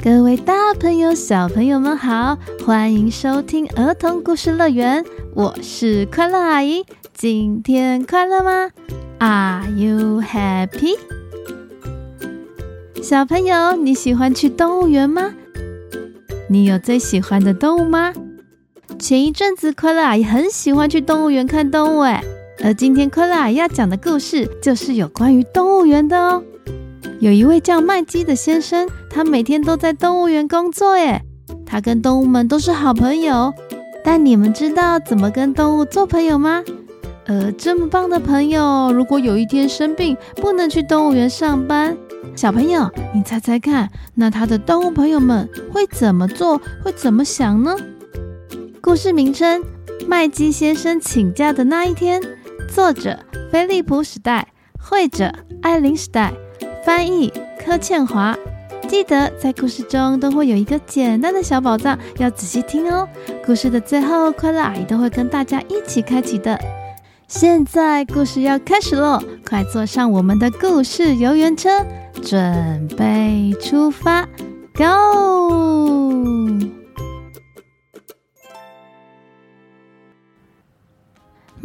[0.00, 5.04] 各位大朋友、小朋友们好，欢迎收听儿童故事乐园，
[5.34, 6.84] 我是快乐阿姨。
[7.12, 8.70] 今天快乐吗
[9.18, 10.96] ？Are you happy？
[13.02, 15.34] 小朋友，你喜欢去动物园吗？
[16.48, 18.12] 你有最喜欢的动物吗？
[19.00, 22.22] 前一阵子，快乐阿姨很喜欢去动物园看动物，哎，
[22.62, 26.44] 而今天快乐阿姨要讲的故事就是有关于动物园的哦。
[27.20, 31.22] 有一位叫麦基的先生，他每天都在动物园工作耶。
[31.66, 33.52] 他跟动物们都是好朋友。
[34.04, 36.62] 但你们知道怎么跟动物做朋友吗？
[37.26, 41.94] 呃，这么棒的朋友，如果有一天生病，不能去动物园上班，
[42.34, 46.58] 小朋友，你猜猜看，那他的动物朋友们会怎么做？
[46.82, 47.76] 会怎么想呢？
[48.80, 49.62] 故事名称：
[50.06, 52.22] 麦基先生请假的那一天。
[52.72, 53.18] 作者：
[53.52, 54.48] 菲利普·史代，
[54.80, 56.32] 绘者：艾琳·史代。
[56.84, 58.36] 翻译柯倩华，
[58.88, 63.06] 记得在故事中都会有一个简单的小宝藏，要仔细听哦。
[63.44, 66.58] 故事的最后，快乐阿姨都会跟大家一起开启的。
[67.26, 71.68] 现在故事要开始喽，快坐上我们的故事游园车，
[72.22, 74.26] 准备出发
[74.74, 76.77] ，Go！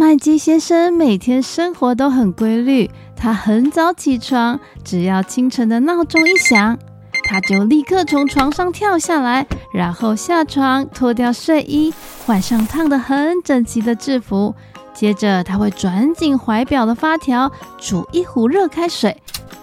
[0.06, 2.92] 麦基先生每天生活都很规律。
[3.16, 6.78] 他很早起床，只要清晨的闹钟一响，
[7.24, 11.94] 他就立刻从床上跳下来，然后下床脱掉睡衣，
[12.26, 14.54] 换上烫得很整齐的制服。
[14.94, 19.16] 接着他会转紧怀表的发条，煮一壶热开水，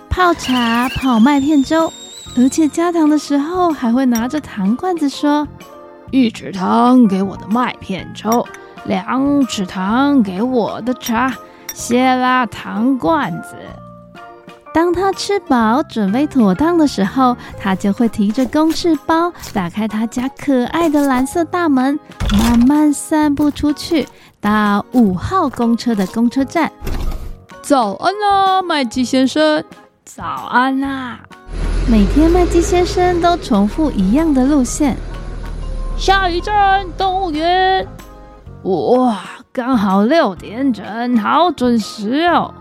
[0.09, 1.93] 泡茶、泡麦片粥，
[2.39, 5.47] 而且加糖的时候还会拿着糖罐子说
[6.11, 8.47] ：“一匙糖给我的麦片粥，
[8.91, 11.33] 两匙糖给我的茶。”
[11.73, 13.55] 谢啦，糖罐子。
[14.75, 21.99] 当他吃饱、准备妥当的时候，他就会提着公事包，打开他家可爱的蓝色大门，
[22.33, 24.09] 慢慢散步出去，
[24.41, 26.71] 到五号公车的公车站。
[27.63, 29.63] 早安啦，麦基先生！
[30.05, 31.21] 早安啦！
[31.89, 34.97] 每天麦基先生都重复一样的路线。
[35.97, 37.87] 下一站，动物园。
[38.65, 39.19] 哇！
[39.53, 42.53] 刚好六点整，好准时哦！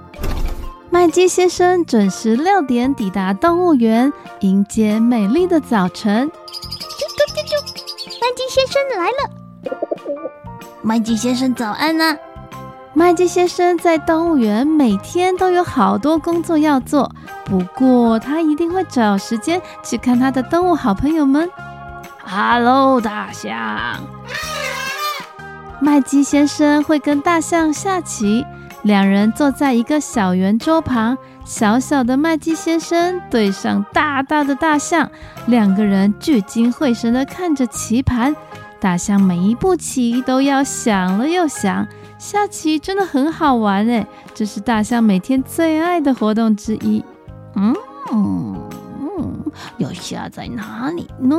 [0.89, 6.29] 麦基先生准时六点抵达动物园，迎接美丽的早晨。
[6.29, 7.59] 啾啾啾啾！
[8.21, 9.17] 麦基先生来了！
[10.81, 12.17] 麦基先生早安呢！
[12.93, 17.11] 麦基先生在动物园每天都有好多工作要做，
[17.45, 21.49] 不过他一定会找时间去看他的动物好朋友们。
[22.25, 23.53] Hello，大象。
[25.89, 28.45] 麦基先生会跟大象下棋，
[28.83, 35.09] 两人坐在一个小圆桌旁，小小的麦基先生对上大大的大象，
[35.47, 38.35] 两个人聚精会神地看着棋盘。
[38.79, 41.87] 大象每一步棋都要想了又想，
[42.19, 47.03] 下棋真的很好玩诶，这是大象每天最爱的活动之一。
[47.55, 47.75] 嗯
[48.13, 48.61] 嗯，
[49.79, 51.35] 要下在哪里呢？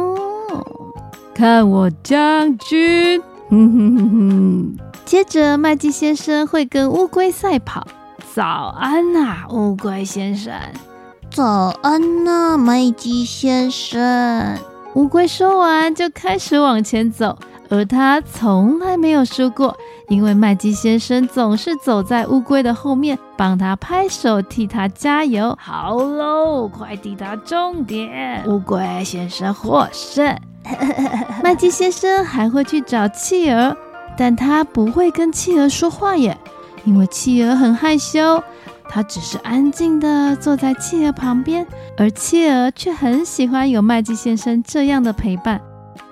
[1.33, 3.23] 看我将军。
[3.51, 7.85] 哼哼哼哼，接着麦基先生会跟乌龟赛跑。
[8.33, 8.45] 早
[8.79, 10.55] 安呐、啊，乌龟先生。
[11.31, 11.45] 早
[11.83, 14.57] 安呐、啊，麦基先生。
[14.95, 17.37] 乌龟说完就开始往前走，
[17.69, 19.77] 而他从来没有输过，
[20.09, 25.57] 因为麦基先生总是走在乌龟的后面，帮他拍手，替他加油。
[25.61, 30.37] 好喽，快抵达终点，乌龟先生获胜。
[31.43, 33.77] 麦基先生还会去找企鹅，
[34.17, 36.37] 但他不会跟企鹅说话耶，
[36.85, 38.43] 因为企鹅很害羞。
[38.93, 41.65] 他只是安静地坐在企鹅旁边，
[41.97, 45.61] 而企鹅却很喜欢有麦基先生这样的陪伴，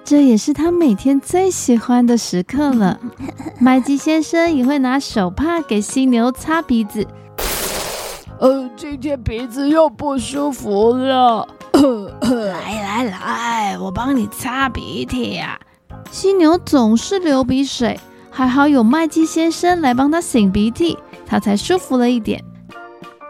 [0.05, 3.01] 这也是他每天最喜欢的时刻了。
[3.59, 7.05] 麦基先生也会拿手帕给犀牛擦鼻子。
[8.39, 11.49] 呃，今天鼻子又不舒服了。
[12.99, 15.57] 来来，我帮你擦鼻涕呀、
[15.89, 16.11] 啊。
[16.11, 22.43] 犀牛总是流鼻水，还好有麦基先生来帮他擤鼻涕，他才舒服了一点。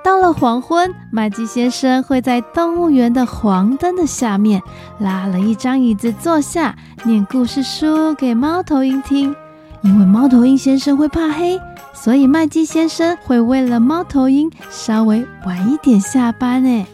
[0.02, 4.62] 到了黄昏，麦基先生会在动物园的黄灯的下面
[5.00, 6.74] 拉了一张椅子坐下，
[7.04, 9.36] 念故事书给猫头鹰听。
[9.82, 11.60] 因为猫头鹰先生会怕黑，
[11.92, 16.64] 所以麦基先生会为了猫头鹰稍微晚一点下班。
[16.64, 16.86] 哎。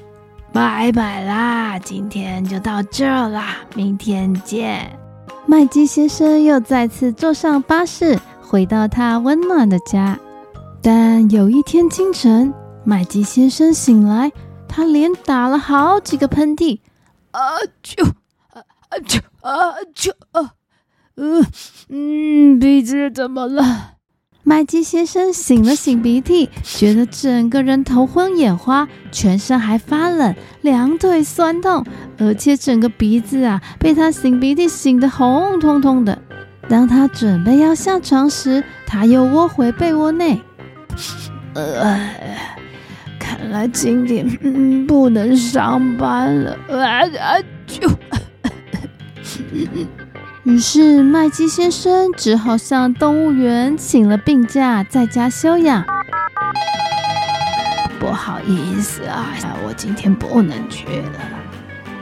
[0.54, 4.96] 拜拜啦，今天就到这啦，明天见。
[5.46, 10.16] 麦基先生又再次坐上巴士，回到他温暖的家。
[10.80, 12.54] 但有一天清晨，
[12.84, 14.30] 麦基先生醒来，
[14.68, 16.78] 他连打了好几个喷嚏。
[17.32, 17.40] 啊
[17.82, 18.08] 啾！
[19.04, 20.52] 就啊就啊，
[21.16, 21.44] 嗯
[21.88, 23.93] 嗯，鼻子怎么了？
[24.46, 31.82] 麦基先生擤了擤鼻涕，觉得整个人头昏眼花，全身还发冷，两腿酸痛，
[32.18, 36.20] 而且整个鼻子啊被他擤鼻涕擤得红彤彤的。
[36.68, 40.38] 当他准备要下床时，他又窝回被窝内。
[41.54, 42.10] 呃，
[43.18, 46.54] 看来今天嗯不能上班了。
[46.68, 47.90] 啊啊就。
[50.44, 55.82] 于是麦基先生只好向动物园请了病假，在家休养。
[57.98, 59.32] 不好意思啊，
[59.66, 61.20] 我今天不能去了。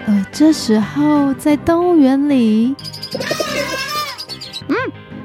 [0.07, 2.75] 呃这时候，在动物园里，
[4.69, 4.75] 嗯，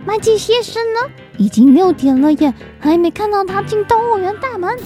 [0.06, 1.00] 麦基先生呢？
[1.38, 4.78] 已经六点了耶，还没看到他进动物园大门。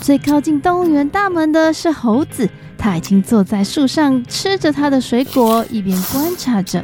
[0.00, 6.82] 最靠近动物园大门的是猴子，他已经坐在树上吃着他的水果，一边观察着。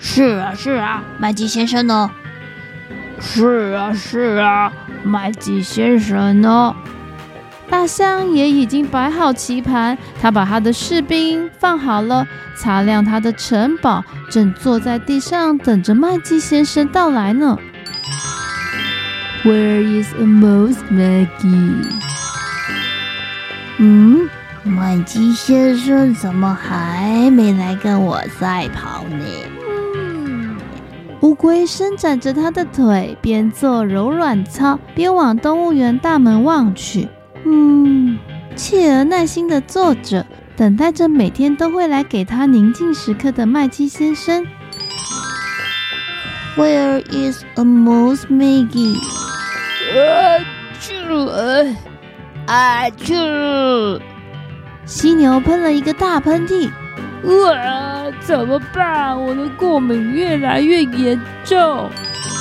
[0.00, 2.10] 是啊，是啊，麦基先生呢？
[3.20, 4.72] 是啊，是啊，
[5.04, 6.74] 麦基先生呢？
[7.68, 12.26] 大象也已经摆好棋盘，他把他的士兵放好了，
[12.56, 17.56] 擦亮他的城堡，正坐在地上等着麦基先生到来呢。
[19.44, 21.86] Where is Amos Maggie？
[23.78, 24.28] 嗯，
[24.64, 29.24] 麦基先生怎么还没来跟我赛跑呢？
[31.20, 37.06] 乌龟伸展着它的腿，边做柔软操，边往动物园大门望去。
[37.44, 38.18] 嗯，
[38.56, 40.24] 企鹅耐心地坐着，
[40.56, 44.46] 等待着每天都会来给它宁静时刻的麦基先生。
[46.56, 48.96] Where is a mouse, Maggie？
[49.94, 50.44] 啊，
[50.80, 50.94] 去
[52.46, 53.14] 啊，去！
[54.86, 56.70] 犀牛喷了一个大喷嚏。
[57.22, 59.18] 哇，怎么办？
[59.20, 61.90] 我的过敏越来越严重。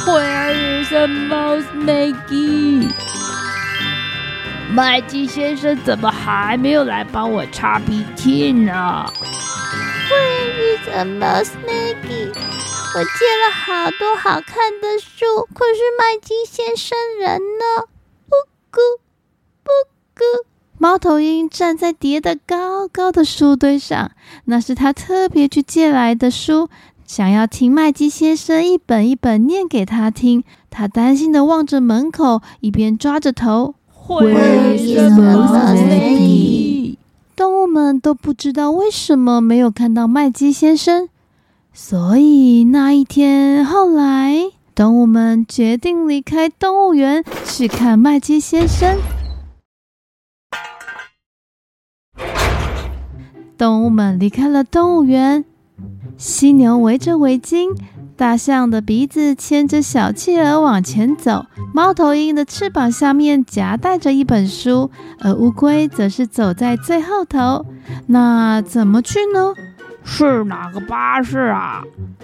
[0.05, 2.89] Where is Amos Maggie？
[4.71, 9.05] 麦基先生怎么还没有来帮我擦鼻涕呢
[10.09, 12.31] ？Where is Amos Maggie？
[12.95, 17.87] 我借了好多好看的书，可是麦基先生人呢？
[18.29, 18.35] 不
[18.71, 18.99] 咕
[19.63, 19.71] 不
[20.15, 20.48] 咕。
[20.81, 24.11] 猫头鹰站在叠得高高的书堆上，
[24.45, 26.69] 那是他特别去借来的书，
[27.05, 30.41] 想要听麦基先生一本一本念给他听。
[30.69, 33.75] 他担心的望着门口，一边抓着头。
[34.07, 36.95] Where is Amos Maggie？
[37.35, 41.09] 动物们都不知道为什么没有看到麦基先生，
[41.73, 44.33] 所以那一天后来，
[44.73, 48.97] 动物们决定离开动物园去看麦基先生。
[53.59, 55.43] 动物们离开了动物园，
[56.15, 57.75] 犀牛围着围巾，
[58.15, 64.89] 大象的鼻子牵着小企鹅往前走，猫头鹰的翅膀下面夹带着一本书，
[65.19, 67.65] 而乌龟则是走在最后头。
[68.07, 69.53] 那怎么去呢？
[70.05, 71.83] 是哪个巴士啊？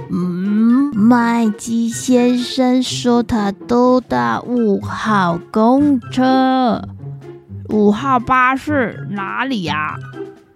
[0.09, 6.81] 嗯，麦基先生说他都搭五号公车。
[7.67, 9.97] 五号巴士哪里呀？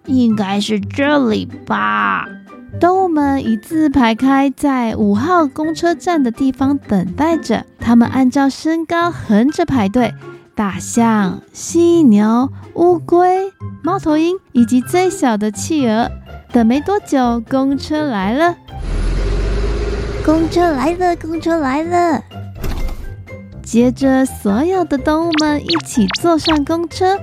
[0.06, 2.26] 应该是这里吧。
[2.80, 7.66] 动物们一字排开，在五号公车站的地方等待着。
[7.80, 10.14] 他们按照身高横着排队：
[10.54, 13.52] 大象、犀牛、乌龟、
[13.84, 16.10] 猫头鹰以及最小的企鹅。
[16.52, 18.56] 等没多久，公车来了。
[20.26, 22.24] 公车来了，公车来了。
[23.64, 27.20] 接着，所有的动物们一起坐上公车。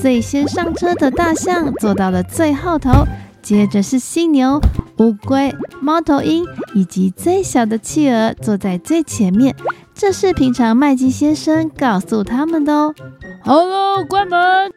[0.00, 3.06] 最先上车的大象坐到了最后头，
[3.42, 4.60] 接着是犀牛、
[4.98, 9.54] 乌龟、猫头鹰以及最小的企鹅坐在最前面。
[9.94, 12.94] 这是平常麦基先生告诉他们的哦。
[13.42, 14.70] 好了，关门，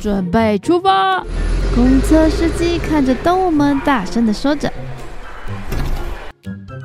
[0.00, 1.22] 准备出发。
[1.74, 4.72] 公车司机看着动物们，大声的说着：“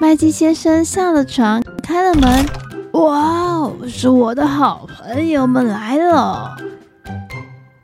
[0.00, 2.46] 麦基先生下了床，开了门。
[2.92, 6.56] 哇哦，是我的好朋友们来了！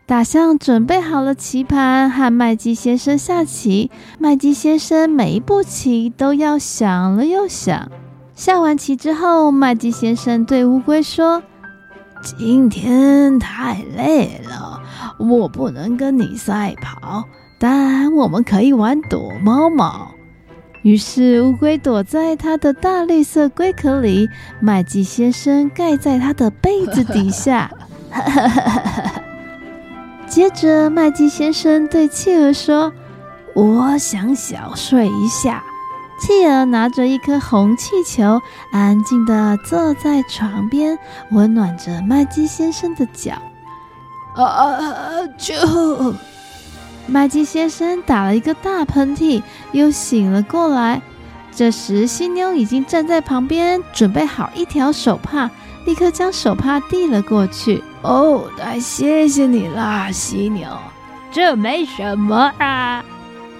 [0.06, 3.90] 大象准备好了棋盘，和麦基先生下棋。
[4.18, 7.90] 麦基先生每一步棋都要想了又想。
[8.35, 11.42] 下完棋之后，麦基先生对乌龟说
[12.23, 14.80] ：“今天太累了，
[15.18, 17.25] 我不能跟你赛跑，
[17.59, 20.14] 但我们可以玩躲猫猫。”
[20.85, 24.29] 于是乌龟躲在它的大绿色龟壳里，
[24.61, 27.71] 麦基先生盖在它的被子底下。
[30.29, 32.93] 接着，麦基先生对企鹅说
[33.57, 35.64] ：“我想小睡一下。”
[36.21, 38.38] 企鹅拿着一颗红气球，
[38.71, 40.99] 安静地坐在床边，
[41.31, 43.33] 温暖着麦基先生的脚。
[44.35, 45.26] 啊啊啊！
[45.38, 45.55] 就
[47.07, 49.43] 麦基先生打了一个大喷嚏，
[49.73, 51.03] 又醒了过来。
[51.55, 55.49] 这时，犀牛已经站在旁边，准备好一条手帕，
[55.85, 57.83] 立刻将手帕递了过去。
[58.03, 60.69] 哦，太谢谢你啦，犀牛，
[61.31, 63.05] 这没什么啊。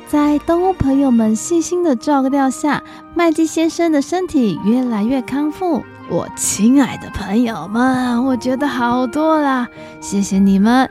[0.09, 2.83] 在动物朋友们细心的照料下，
[3.15, 5.85] 麦基先生的身体越来越康复。
[6.09, 9.69] 我亲爱的朋友们，我觉得好多啦，
[10.01, 10.91] 谢谢你们。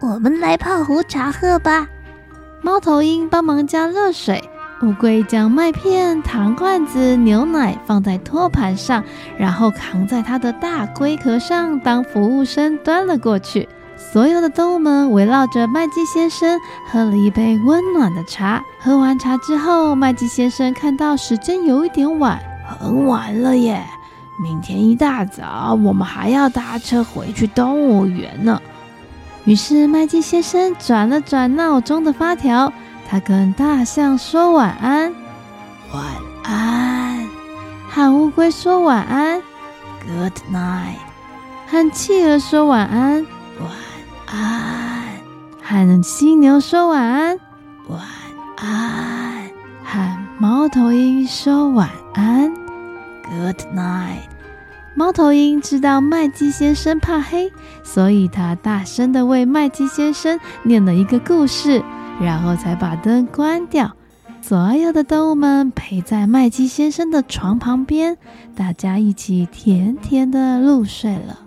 [0.00, 1.86] 我们来泡壶茶喝吧。
[2.64, 4.48] 猫头鹰帮忙加热水，
[4.82, 9.02] 乌龟将麦片、糖罐子、牛奶放在托盘上，
[9.36, 13.68] 然后扛在它的大龟壳上当服务生端了过去。
[13.96, 16.56] 所有的动物们围绕着麦基先生
[16.88, 18.62] 喝了一杯温暖的茶。
[18.78, 22.40] 喝完茶之后，麦基先生看到时间有一点晚，
[22.78, 23.84] 很晚了耶！
[24.40, 28.62] 明天一大早我们还要搭车回去动物园呢。
[29.44, 32.72] 于是麦基先生转了转闹钟的发条，
[33.08, 35.12] 他跟大象说晚安，
[35.92, 36.04] 晚
[36.44, 37.26] 安；
[37.90, 39.42] 和乌龟说晚安
[40.06, 40.96] ，Good night；
[41.66, 43.26] 和企鹅说晚安，
[43.60, 43.70] 晚。
[44.26, 45.20] 安，
[45.62, 47.38] 和犀牛说晚安，
[47.88, 48.00] 晚
[48.56, 49.50] 安。
[49.84, 52.50] 和猫头鹰说晚安
[53.24, 54.31] ，Good night。
[54.94, 57.50] 猫头鹰知道麦基先生怕黑，
[57.82, 61.82] 所以他大声地为麦基先生念了一个故事，
[62.20, 63.96] 然后才把灯关掉。
[64.42, 68.18] 所有的动物们陪在麦基先生的床旁边，
[68.54, 71.38] 大家一起甜甜地入睡了。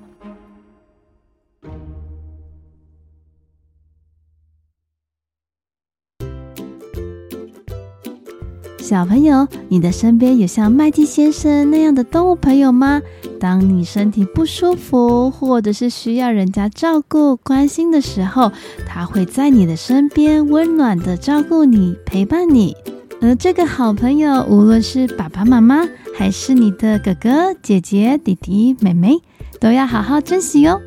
[8.86, 13.02] 小朋友，你的身边有像麦基先生那样的动物朋友吗？
[13.40, 18.52] 当你身体不舒服，或者是需要人家照顾、关心的时候，
[18.86, 22.78] 他会在你的身边温暖的照顾你、陪伴你。
[23.20, 25.84] 而这个好朋友，无论是爸爸妈妈，
[26.16, 29.18] 还是你的哥哥、姐姐、弟弟、妹妹，
[29.60, 30.80] 都要好好珍惜哦。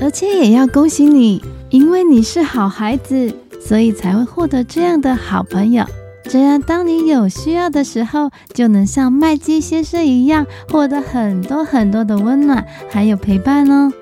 [0.00, 5.84] 而且也要恭喜你，因为你是好孩子，所以才会获得这样的好朋友。
[6.32, 13.92] 这样，当你有需要的时候，就能像麦基先生一样，获得很多很多的温暖，还有陪伴哦。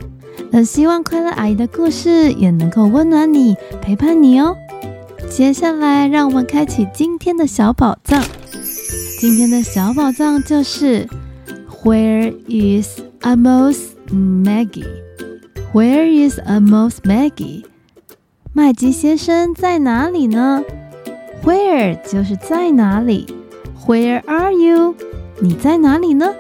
[0.53, 4.57] 那希望快乐阿姨的故事也能够温暖你，陪伴你哦。
[5.29, 8.23] 接下来，让我们开启今天的小宝藏。
[9.19, 11.09] 今天的小宝藏就是
[11.83, 13.77] Where is Amos
[14.09, 17.65] Maggie？Where is Amos Maggie？
[18.53, 20.63] 麦基先生在哪里呢
[21.45, 23.27] ？Where 就是在哪里
[23.87, 24.95] ？Where are you？
[25.41, 26.35] 你在哪里呢？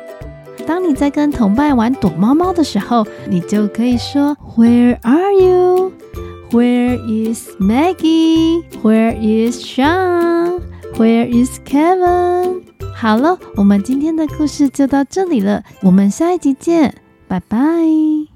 [0.66, 6.98] 当你在跟同伴玩躲猫猫的时候，你就可以说 Where are you？Where
[7.32, 12.62] is Maggie？Where is Sean？Where is Kevin？
[12.94, 16.94] 好了，我们今天的故事就到这里了，我们下一集见，
[17.26, 18.29] 拜拜。